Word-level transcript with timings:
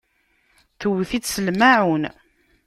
Tewwet-itt, 0.79 1.29
s 1.35 1.35
lmaɛun. 1.47 2.03